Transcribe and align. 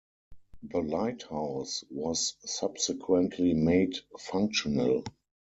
The 0.63 0.79
lighthouse 0.79 1.83
was 1.91 2.33
subsequently 2.43 3.53
made 3.53 3.97
functional. 4.17 5.03